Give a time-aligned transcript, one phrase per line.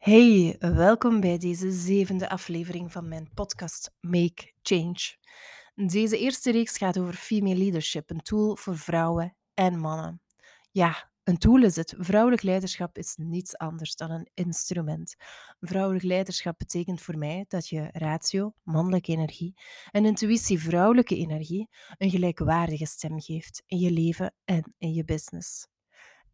[0.00, 5.16] Hey, welkom bij deze zevende aflevering van mijn podcast Make Change.
[5.74, 10.22] Deze eerste reeks gaat over female leadership, een tool voor vrouwen en mannen.
[10.70, 11.94] Ja, een tool is het.
[11.98, 15.14] Vrouwelijk leiderschap is niets anders dan een instrument.
[15.60, 19.54] Vrouwelijk leiderschap betekent voor mij dat je ratio, mannelijke energie,
[19.90, 25.66] en intuïtie, vrouwelijke energie, een gelijkwaardige stem geeft in je leven en in je business.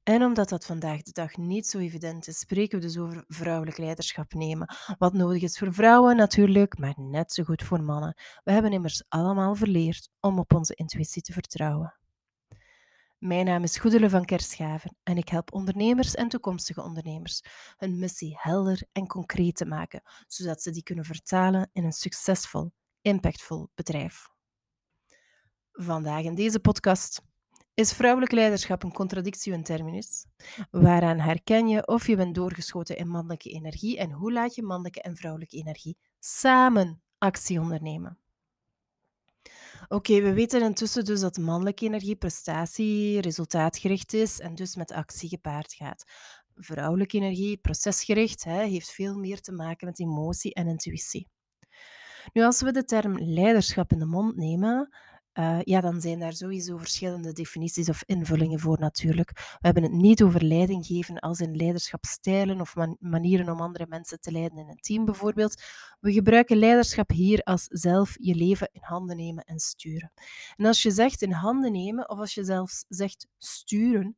[0.07, 3.78] En omdat dat vandaag de dag niet zo evident is, spreken we dus over vrouwelijk
[3.78, 4.74] leiderschap nemen.
[4.98, 8.16] Wat nodig is voor vrouwen natuurlijk, maar net zo goed voor mannen.
[8.45, 11.98] We hebben immers allemaal verleerd om op onze intuïtie te vertrouwen.
[13.19, 17.42] Mijn naam is Goedele van Kerschaven en ik help ondernemers en toekomstige ondernemers
[17.77, 22.73] hun missie helder en concreet te maken, zodat ze die kunnen vertalen in een succesvol,
[23.00, 24.28] impactvol bedrijf.
[25.73, 27.23] Vandaag in deze podcast
[27.77, 30.27] is vrouwelijk leiderschap een contradictie in terminus?
[30.71, 35.03] Waaraan herken je of je bent doorgeschoten in mannelijke energie en hoe laat je mannelijke
[35.03, 38.19] en vrouwelijke energie samen actie ondernemen?
[39.89, 45.28] Oké, we weten intussen dus dat mannelijke energie prestatie, resultaatgericht is en dus met actie
[45.28, 46.05] gepaard gaat.
[46.55, 51.28] Vrouwelijke energie, procesgericht, hè, heeft veel meer te maken met emotie en intuïtie.
[52.33, 54.89] Nu, als we de term leiderschap in de mond nemen,
[55.39, 59.31] uh, ja, dan zijn daar sowieso verschillende definities of invullingen voor natuurlijk.
[59.33, 63.87] We hebben het niet over leiding geven als in leiderschapstijlen of man manieren om andere
[63.89, 65.62] mensen te leiden in een team bijvoorbeeld.
[66.01, 70.12] We gebruiken leiderschap hier als zelf je leven in handen nemen en sturen.
[70.56, 74.17] En als je zegt in handen nemen of als je zelfs zegt sturen,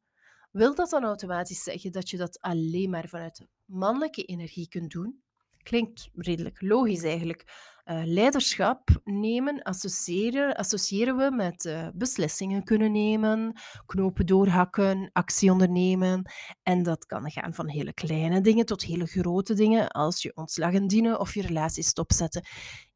[0.51, 5.23] wil dat dan automatisch zeggen dat je dat alleen maar vanuit mannelijke energie kunt doen?
[5.63, 7.45] Klinkt redelijk logisch eigenlijk.
[7.91, 13.53] Uh, leiderschap nemen, associëren, associëren we met uh, beslissingen kunnen nemen,
[13.87, 16.31] knopen doorhakken, actie ondernemen.
[16.63, 20.73] En dat kan gaan van hele kleine dingen tot hele grote dingen, als je ontslag
[20.73, 22.45] indienen of je relatie stopzetten.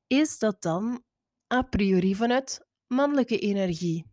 [0.07, 1.03] Is dat dan
[1.55, 4.07] a priori vanuit mannelijke energie?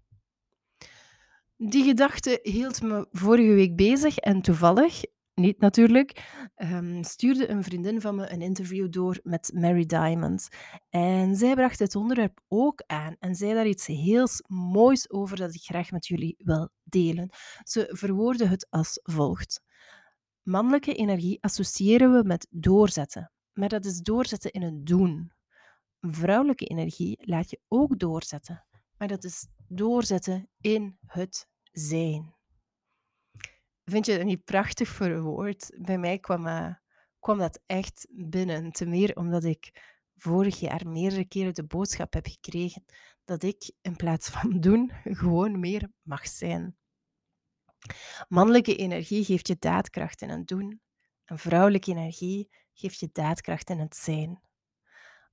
[1.57, 5.01] Die gedachte hield me vorige week bezig en toevallig
[5.39, 10.47] niet natuurlijk, um, stuurde een vriendin van me een interview door met Mary Diamond.
[10.89, 15.55] En zij bracht het onderwerp ook aan en zei daar iets heel moois over dat
[15.55, 17.29] ik graag met jullie wil delen.
[17.63, 19.61] Ze verwoordde het als volgt.
[20.43, 25.31] Mannelijke energie associëren we met doorzetten, maar dat is doorzetten in het doen.
[25.99, 28.65] Vrouwelijke energie laat je ook doorzetten,
[28.97, 32.38] maar dat is doorzetten in het zijn.
[33.89, 35.71] Vind je dat niet prachtig verwoord?
[35.77, 36.73] Bij mij kwam, uh,
[37.19, 38.71] kwam dat echt binnen.
[38.71, 39.71] Ten meer omdat ik
[40.15, 42.85] vorig jaar meerdere keren de boodschap heb gekregen
[43.23, 44.91] dat ik in plaats van doen
[45.21, 46.77] gewoon meer mag zijn.
[48.27, 50.81] Mannelijke energie geeft je daadkracht in het doen
[51.25, 54.41] en vrouwelijke energie geeft je daadkracht in het zijn.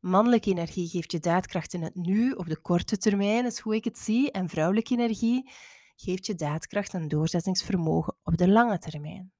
[0.00, 3.84] Mannelijke energie geeft je daadkracht in het nu op de korte termijn, is hoe ik
[3.84, 5.50] het zie, en vrouwelijke energie
[5.96, 9.32] geeft je daadkracht en doorzettingsvermogen op de lange termijn.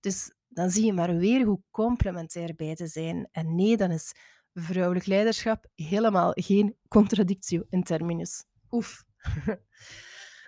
[0.00, 3.28] Dus dan zie je maar weer hoe complementair beide zijn.
[3.30, 4.12] En nee, dan is
[4.54, 8.44] vrouwelijk leiderschap helemaal geen contradictio in terminus.
[8.70, 9.04] Oef.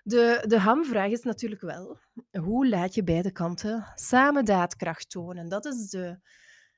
[0.07, 1.99] De, de hamvraag is natuurlijk wel,
[2.31, 5.49] hoe laat je beide kanten samen daadkracht tonen?
[5.49, 6.19] Dat is de,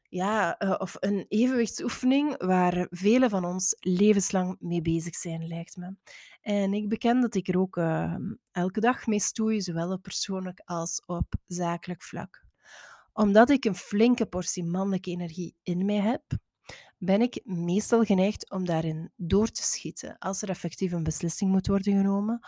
[0.08, 5.94] ja, uh, of een evenwichtsoefening waar velen van ons levenslang mee bezig zijn, lijkt me.
[6.40, 8.14] En ik beken dat ik er ook uh,
[8.52, 12.44] elke dag mee stoei, zowel op persoonlijk als op zakelijk vlak.
[13.12, 16.22] Omdat ik een flinke portie mannelijke energie in mij heb,
[16.98, 21.66] ben ik meestal geneigd om daarin door te schieten als er effectief een beslissing moet
[21.66, 22.40] worden genomen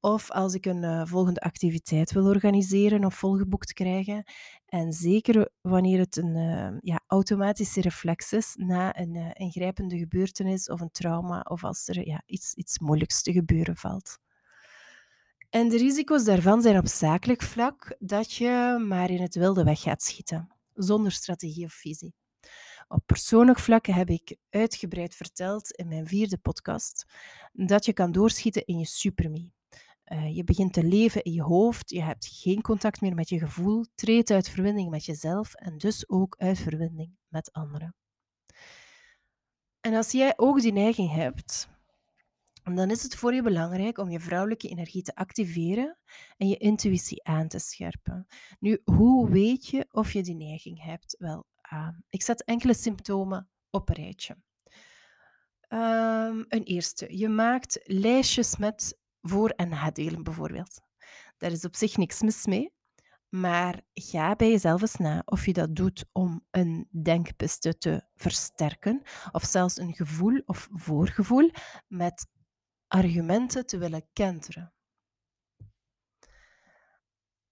[0.00, 4.24] of als ik een uh, volgende activiteit wil organiseren of volgeboekt krijgen.
[4.66, 10.80] En zeker wanneer het een uh, ja, automatische reflex is na een ingrijpende gebeurtenis of
[10.80, 14.18] een trauma, of als er ja, iets, iets moeilijks te gebeuren valt.
[15.50, 19.80] En de risico's daarvan zijn op zakelijk vlak dat je maar in het wilde weg
[19.80, 22.14] gaat schieten, zonder strategie of visie.
[22.88, 27.04] Op persoonlijk vlak heb ik uitgebreid verteld in mijn vierde podcast
[27.52, 29.50] dat je kan doorschieten in je superme.
[30.12, 33.38] Uh, je begint te leven in je hoofd, je hebt geen contact meer met je
[33.38, 37.94] gevoel, treedt uit verbinding met jezelf en dus ook uit verbinding met anderen.
[39.80, 41.68] En als jij ook die neiging hebt,
[42.62, 45.98] dan is het voor je belangrijk om je vrouwelijke energie te activeren
[46.36, 48.26] en je intuïtie aan te scherpen.
[48.58, 51.16] Nu, hoe weet je of je die neiging hebt?
[51.18, 54.36] Wel, uh, ik zet enkele symptomen op een rijtje.
[55.68, 60.80] Um, een eerste, je maakt lijstjes met voor- en nadelen bijvoorbeeld.
[61.36, 62.76] Daar is op zich niks mis mee.
[63.28, 69.02] Maar ga bij jezelf eens na of je dat doet om een denkpiste te versterken,
[69.32, 71.50] of zelfs een gevoel of voorgevoel
[71.86, 72.26] met
[72.86, 74.72] argumenten te willen kenteren.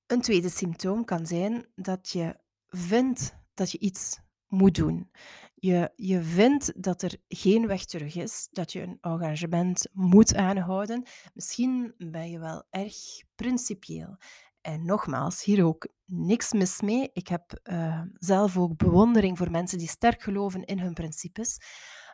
[0.07, 5.11] Een tweede symptoom kan zijn dat je vindt dat je iets moet doen.
[5.59, 11.07] Je, je vindt dat er geen weg terug is, dat je een engagement moet aanhouden.
[11.35, 12.95] Misschien ben je wel erg
[13.35, 14.17] principieel.
[14.61, 17.11] En nogmaals, hier ook niks mis mee.
[17.13, 21.59] Ik heb uh, zelf ook bewondering voor mensen die sterk geloven in hun principes.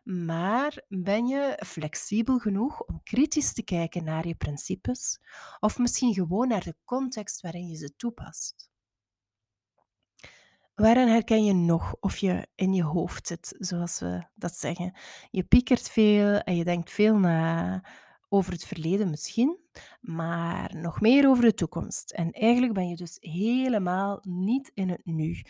[0.04, 5.20] Maar ben je flexibel genoeg om kritisch te kijken naar je principes?
[5.60, 8.71] Of misschien gewoon naar de context waarin je ze toepast?
[10.74, 14.96] Waarin herken je nog of je in je hoofd zit, zoals we dat zeggen?
[15.30, 17.84] Je piekert veel en je denkt veel na
[18.28, 19.58] over het verleden misschien,
[20.00, 22.10] maar nog meer over de toekomst.
[22.10, 25.42] En eigenlijk ben je dus helemaal niet in het nu.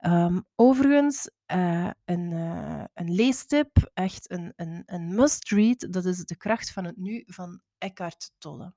[0.00, 6.36] Um, overigens, uh, een, uh, een leestip, echt een, een, een must-read, dat is De
[6.36, 8.74] kracht van het nu van Eckhart Tolle.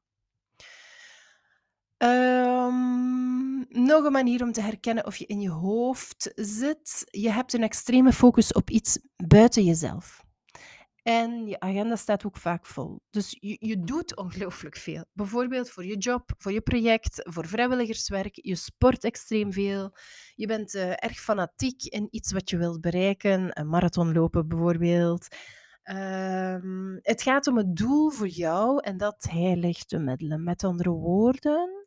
[2.03, 7.03] Um, nog een manier om te herkennen of je in je hoofd zit.
[7.11, 10.23] Je hebt een extreme focus op iets buiten jezelf.
[11.01, 13.01] En je agenda staat ook vaak vol.
[13.09, 15.05] Dus je, je doet ongelooflijk veel.
[15.13, 18.39] Bijvoorbeeld voor je job, voor je project, voor vrijwilligerswerk.
[18.41, 19.95] Je sport extreem veel.
[20.35, 23.59] Je bent uh, erg fanatiek in iets wat je wilt bereiken.
[23.59, 25.27] Een marathon lopen bijvoorbeeld.
[25.91, 30.43] Um, het gaat om het doel voor jou en dat heiligt de middelen.
[30.43, 31.82] Met andere woorden,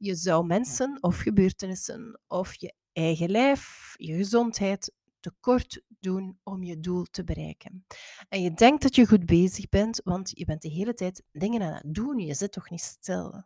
[0.00, 6.80] je zou mensen of gebeurtenissen of je eigen lijf, je gezondheid tekort doen om je
[6.80, 7.84] doel te bereiken.
[8.28, 11.62] En je denkt dat je goed bezig bent, want je bent de hele tijd dingen
[11.62, 12.18] aan het doen.
[12.18, 13.44] Je zit toch niet stil.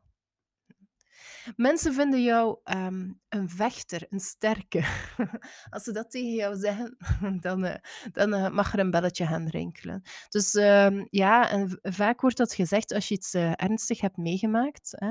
[1.57, 4.85] Mensen vinden jou ehm, een vechter, een sterke.
[5.71, 6.97] Als ze dat tegen jou zeggen,
[7.41, 7.75] dan, uh,
[8.13, 10.03] dan uh, mag er een belletje gaan rinkelen.
[10.29, 14.95] Dus uh, ja, en vaak wordt dat gezegd als je iets uh, ernstig hebt meegemaakt
[14.97, 15.11] hè,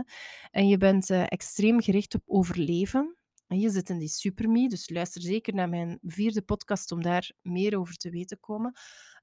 [0.51, 3.17] en je bent extreem gericht op overleven.
[3.59, 7.77] Je zit in die superme, dus luister zeker naar mijn vierde podcast om daar meer
[7.77, 8.73] over te weten te komen.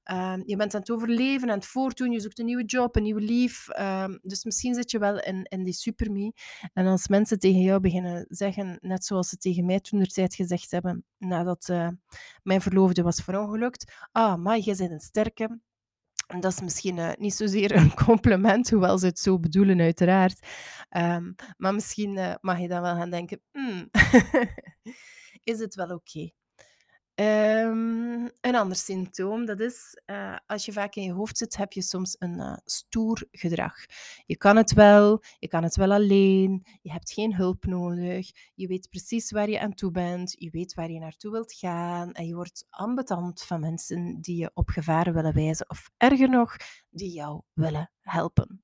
[0.03, 3.03] Ehm, je bent aan het overleven, aan het voortdoen, je zoekt een nieuwe job, een
[3.03, 3.69] nieuw lief.
[3.69, 6.33] Ehm, dus misschien zit je wel in, in die superme.
[6.73, 10.71] En als mensen tegen jou beginnen zeggen, net zoals ze tegen mij toen tijd gezegd
[10.71, 11.89] hebben, nadat uh,
[12.43, 15.59] mijn verloofde was verongelukt, ah, maar jij bent een sterke,
[16.39, 20.47] dat is misschien uh, niet zozeer een compliment, hoewel ze het zo bedoelen, uiteraard.
[20.97, 23.89] Um, maar misschien uh, mag je dan wel gaan denken: hmm,
[25.51, 26.29] is het wel oké?
[27.15, 31.73] Um, een ander symptoom, dat is uh, als je vaak in je hoofd zit, heb
[31.73, 33.73] je soms een uh, stoer gedrag.
[34.25, 38.67] Je kan het wel, je kan het wel alleen, je hebt geen hulp nodig, je
[38.67, 42.25] weet precies waar je aan toe bent, je weet waar je naartoe wilt gaan en
[42.25, 46.55] je wordt ambetant van mensen die je op gevaren willen wijzen of erger nog,
[46.89, 48.63] die jou willen helpen.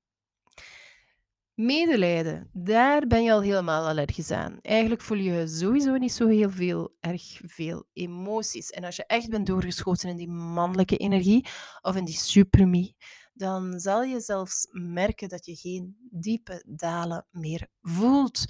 [1.58, 4.58] Medelijden, daar ben je al helemaal allergisch aan.
[4.60, 8.70] Eigenlijk voel je sowieso niet zo heel veel, erg veel emoties.
[8.70, 11.46] En als je echt bent doorgeschoten in die mannelijke energie
[11.80, 12.96] of in die supermie,
[13.32, 18.44] dan zal je zelfs merken dat je geen diepe dalen meer voelt.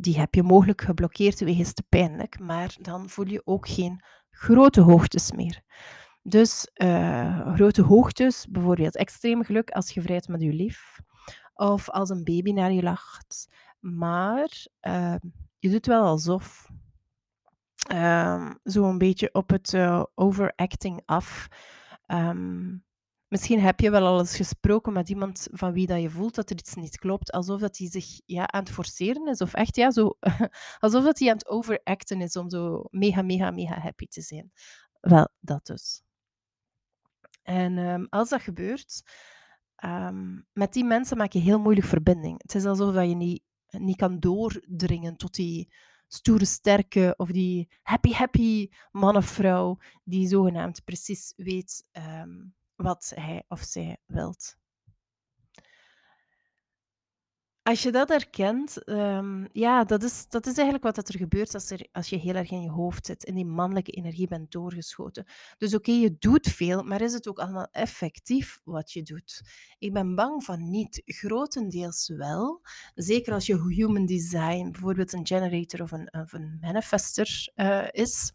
[0.00, 4.80] Die heb je mogelijk geblokkeerd wegens te pijnlijk, maar dan voel je ook geen grote
[4.80, 5.62] hoogtes meer.
[6.22, 11.00] Dus uh, grote hoogtes, bijvoorbeeld extreem geluk als je vrijt met je lief
[11.60, 13.48] of als een baby naar je lacht.
[13.80, 15.14] Maar uh,
[15.58, 16.70] je doet wel alsof.
[17.92, 21.48] Um, zo een beetje op het uh, overacting af.
[22.06, 22.84] Um,
[23.28, 26.50] misschien heb je wel al eens gesproken met iemand van wie dat je voelt dat
[26.50, 29.76] er iets niet klopt, alsof dat hij zich ja, aan het forceren is, of echt
[29.76, 30.18] ja, zo,
[30.78, 34.52] alsof dat hij aan het overacten is om zo mega, mega, mega happy te zijn.
[35.00, 36.02] Wel, dat dus.
[37.42, 39.02] En als dat gebeurt,
[39.84, 42.42] um, met die mensen maak je heel moeilijk verbinding.
[42.42, 45.72] Het is alsof je niet, niet kan doordringen tot die
[46.08, 53.12] stoere, sterke of die happy, happy man of vrouw die zogenaamd precies weet um, wat
[53.14, 54.58] hij of zij wilt.
[57.70, 61.70] Als je dat herkent, um, ja, dat is, dat is eigenlijk wat er gebeurt als,
[61.70, 65.24] er, als je heel erg in je hoofd zit, in die mannelijke energie bent doorgeschoten.
[65.58, 69.42] Dus oké, je doet veel, maar is het ook allemaal effectief wat je doet?
[69.78, 71.02] Ik ben bang van niet.
[71.04, 72.60] Grotendeels wel.
[72.94, 78.32] Zeker als je human design, bijvoorbeeld een generator of een, een manifester uh, is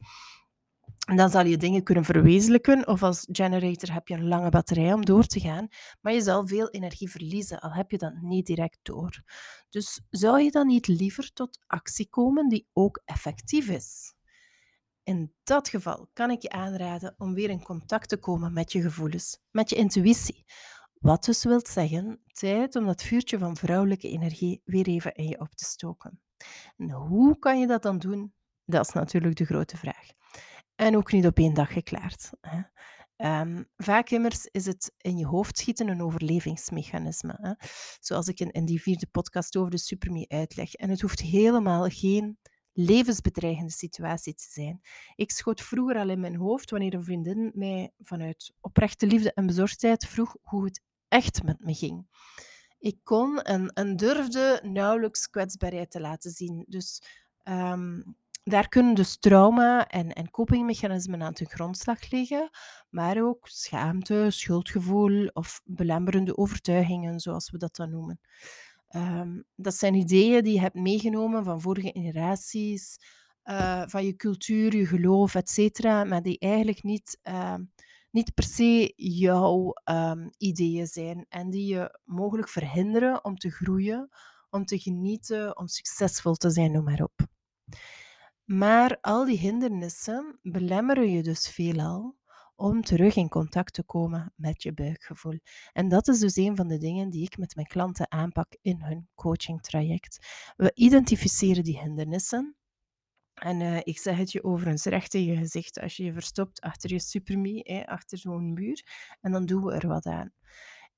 [1.16, 5.06] dan zal je dingen kunnen verwezenlijken of als generator heb je een lange batterij om
[5.06, 5.68] door te gaan,
[6.02, 9.24] maar je zal veel energie verliezen, al heb je dat niet direct door.
[9.70, 14.14] Dus zou je dan niet liever tot actie komen die ook effectief is?
[15.04, 18.82] In dat geval kan ik je aanraden om weer in contact te komen met je
[18.82, 20.46] gevoelens, met je intuïtie.
[21.00, 25.40] Wat dus wil zeggen, tijd om dat vuurtje van vrouwelijke energie weer even in je
[25.40, 26.22] op te stoken.
[26.78, 28.34] En hoe kan je dat dan doen?
[28.66, 30.08] Dat is natuurlijk de grote vraag.
[30.75, 32.29] En ook niet op één dag geklaard.
[32.41, 32.62] Hè.
[33.15, 37.38] Ehm, vaak immers is het in je hoofd schieten een overlevingsmechanisme.
[37.41, 37.53] Hè.
[38.00, 40.74] Zoals ik in, in die vierde podcast over de supermie uitleg.
[40.74, 42.38] En het hoeft helemaal geen
[42.74, 44.82] levensbedreigende situatie te zijn.
[45.15, 49.46] Ik schoot vroeger al in mijn hoofd wanneer een vriendin mij vanuit oprechte liefde en
[49.46, 52.08] bezorgdheid vroeg hoe het echt met me ging.
[52.79, 56.65] Ik kon en, en durfde nauwelijks kwetsbaarheid te laten zien.
[56.67, 57.01] Dus
[57.44, 58.01] ehm,
[58.48, 62.50] daar kunnen dus trauma en, en copingmechanismen aan ten grondslag liggen,
[62.90, 68.20] maar ook schaamte, schuldgevoel of belemmerende overtuigingen, zoals we dat dan noemen.
[68.88, 72.98] Ehm, dat zijn ideeën die je hebt meegenomen van vorige generaties,
[73.46, 77.56] uh, van je cultuur, je geloof, etc., maar die eigenlijk niet, uh,
[78.12, 84.10] niet per se jouw um, ideeën zijn en die je mogelijk verhinderen om te groeien,
[84.50, 87.28] om te genieten, om succesvol te zijn, noem maar op.
[88.46, 92.16] Maar al die hindernissen belemmeren je dus veelal
[92.56, 95.40] om terug in contact te komen met je buikgevoel.
[95.74, 98.82] En dat is dus een van de dingen die ik met mijn klanten aanpak in
[98.82, 100.28] hun coachingtraject.
[100.56, 102.56] We identificeren die hindernissen.
[103.34, 106.62] En uh, ik zeg het je overigens recht in je gezicht als je je verstopt
[106.62, 108.86] achter je supermie, achter zo'n muur.
[109.22, 110.34] En dan doen we er wat aan.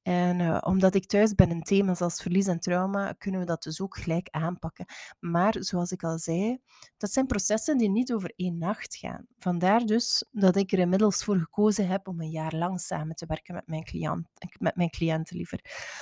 [0.08, 3.64] En uh, omdat ik thuis ben in thema's als verlies en trauma, kunnen we dat
[3.64, 4.86] dus ook gelijk aanpakken.
[5.20, 6.60] Maar zoals ik al zei,
[6.98, 9.26] dat zijn processen die niet over één nacht gaan.
[9.38, 13.26] Vandaar dus dat ik er inmiddels voor gekozen heb om een jaar lang samen te
[13.26, 14.28] werken met mijn, cliënt,
[14.60, 15.60] met mijn cliënten.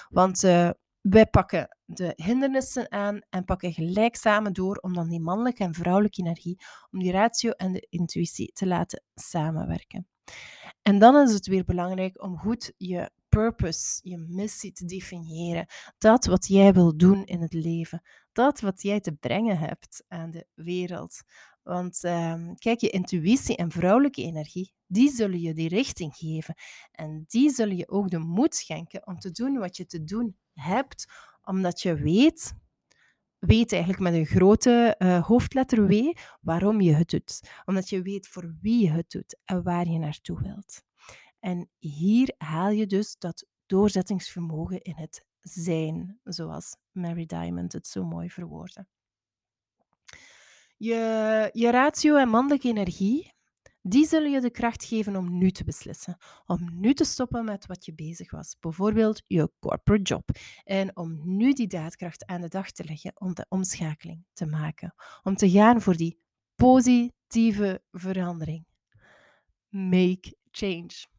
[0.10, 0.70] Want uh,
[1.02, 5.74] wij pakken de hindernissen aan en pakken gelijk samen door om dan die mannelijke en
[5.74, 6.60] vrouwelijke energie,
[6.92, 10.08] om die ratio en de intuïtie te laten samenwerken.
[10.82, 15.66] En dan is het weer belangrijk om goed je purpose, je missie te definiëren.
[15.98, 18.02] Dat wat jij wil doen in het leven.
[18.32, 21.22] Dat wat jij te brengen hebt aan de wereld.
[21.64, 26.56] Want ehm, kijk, je intuïtie en vrouwelijke energie, die zullen je die richting geven.
[26.92, 30.38] En die zullen je ook de moed schenken om te doen wat je te doen
[30.54, 31.06] hebt.
[31.44, 32.54] Omdat je weet,
[33.40, 37.40] weet eigenlijk met een grote uh, hoofdletter W, waarom je het doet.
[37.66, 40.84] Omdat je weet voor wie je het doet en waar je naartoe wilt.
[41.46, 48.04] En hier haal je dus dat doorzettingsvermogen in het zijn, zoals Mary Diamond het zo
[48.04, 48.88] mooi verwoordde.
[50.78, 53.34] Je, je ratio en mannelijke energie,
[53.82, 56.18] die zullen je de kracht geven om nu te beslissen.
[56.46, 58.56] Om nu te stoppen met wat je bezig was.
[58.60, 60.30] Bijvoorbeeld je corporate job.
[60.64, 64.94] En om nu die daadkracht aan de dag te leggen om de omschakeling te maken.
[65.24, 66.20] Om te gaan voor die
[66.56, 68.66] positieve verandering.
[69.70, 71.14] Make change.